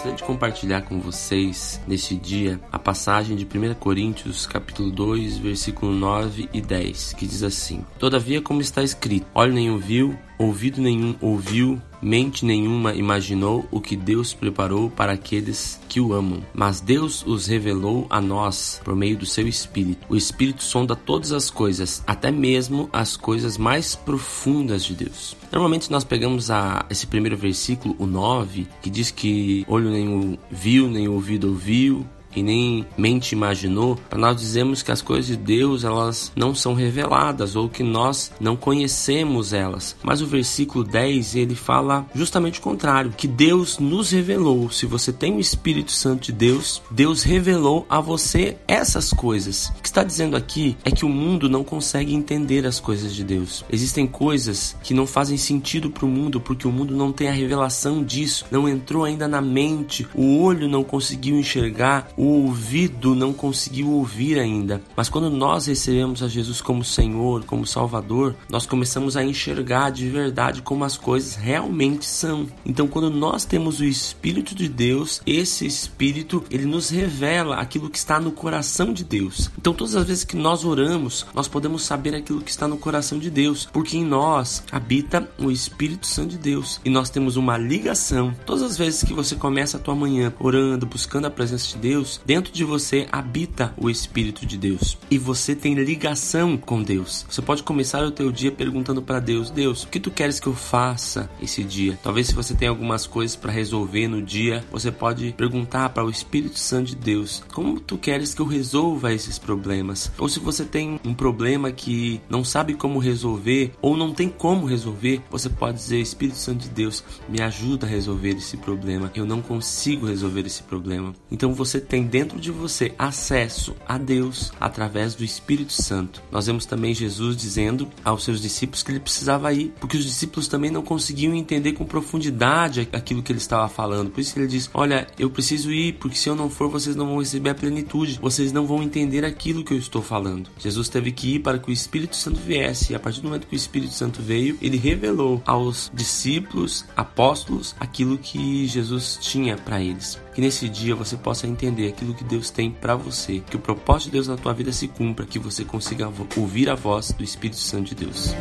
[0.00, 5.92] gostaria de compartilhar com vocês neste dia a passagem de 1 Coríntios, capítulo 2, versículo
[5.92, 11.14] 9 e 10, que diz assim: Todavia, como está escrito: Olho nenhum viu, ouvido nenhum
[11.20, 16.42] ouviu, mente nenhuma imaginou o que Deus preparou para aqueles que o amam.
[16.54, 20.06] Mas Deus os revelou a nós por meio do seu Espírito.
[20.08, 25.36] O Espírito sonda todas as coisas, até mesmo as coisas mais profundas de Deus.
[25.52, 30.88] Normalmente nós pegamos a, esse primeiro versículo, o 9, que diz que olho nenhum viu,
[30.88, 36.32] nem ouvido ouviu, e nem mente imaginou, nós dizemos que as coisas de Deus elas
[36.36, 39.96] não são reveladas ou que nós não conhecemos elas.
[40.02, 44.70] Mas o versículo 10 ele fala justamente o contrário, que Deus nos revelou.
[44.70, 49.72] Se você tem o Espírito Santo de Deus, Deus revelou a você essas coisas.
[49.78, 53.24] O que está dizendo aqui é que o mundo não consegue entender as coisas de
[53.24, 53.64] Deus.
[53.70, 57.32] Existem coisas que não fazem sentido para o mundo porque o mundo não tem a
[57.32, 63.32] revelação disso, não entrou ainda na mente, o olho não conseguiu enxergar, o ouvido não
[63.32, 64.82] conseguiu ouvir ainda.
[64.94, 70.06] Mas quando nós recebemos a Jesus como Senhor, como Salvador, nós começamos a enxergar de
[70.06, 72.46] verdade como as coisas realmente são.
[72.62, 77.96] Então, quando nós temos o Espírito de Deus, esse Espírito ele nos revela aquilo que
[77.96, 79.50] está no coração de Deus.
[79.56, 83.18] Então, todas as vezes que nós oramos, nós podemos saber aquilo que está no coração
[83.18, 87.56] de Deus, porque em nós habita o Espírito Santo de Deus e nós temos uma
[87.56, 88.34] ligação.
[88.44, 92.09] Todas as vezes que você começa a tua manhã orando, buscando a presença de Deus,
[92.10, 97.26] Deus, dentro de você habita o Espírito de Deus e você tem ligação com Deus.
[97.28, 100.46] Você pode começar o teu dia perguntando para Deus: Deus, o que tu queres que
[100.46, 101.98] eu faça esse dia?
[102.02, 106.10] Talvez se você tem algumas coisas para resolver no dia, você pode perguntar para o
[106.10, 110.10] Espírito Santo de Deus: Como tu queres que eu resolva esses problemas?
[110.18, 114.66] Ou se você tem um problema que não sabe como resolver ou não tem como
[114.66, 119.10] resolver, você pode dizer: Espírito Santo de Deus, me ajuda a resolver esse problema.
[119.14, 121.14] Eu não consigo resolver esse problema.
[121.30, 126.22] Então você tem tem dentro de você acesso a Deus através do Espírito Santo.
[126.30, 130.48] Nós vemos também Jesus dizendo aos seus discípulos que ele precisava ir, porque os discípulos
[130.48, 134.10] também não conseguiam entender com profundidade aquilo que ele estava falando.
[134.10, 137.06] Por isso ele diz: Olha, eu preciso ir, porque se eu não for, vocês não
[137.06, 140.50] vão receber a plenitude, vocês não vão entender aquilo que eu estou falando.
[140.58, 143.46] Jesus teve que ir para que o Espírito Santo viesse, e a partir do momento
[143.46, 149.80] que o Espírito Santo veio, ele revelou aos discípulos, apóstolos, aquilo que Jesus tinha para
[149.80, 150.18] eles.
[150.34, 154.06] Que nesse dia você possa entender aquilo que Deus tem para você, que o propósito
[154.06, 157.58] de Deus na tua vida se cumpra, que você consiga ouvir a voz do Espírito
[157.58, 158.34] Santo de Deus.